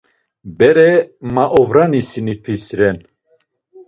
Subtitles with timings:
[0.61, 0.85] Bere
[1.37, 2.99] maovrani sinifis ren.